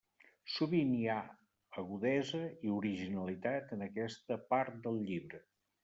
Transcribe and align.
Sovint 0.53 0.93
hi 0.99 1.03
ha 1.15 1.17
agudesa 1.83 2.41
i 2.69 2.73
originalitat 2.79 3.79
en 3.79 3.89
aquesta 3.91 4.43
part 4.53 4.85
del 4.89 5.03
llibre. 5.09 5.49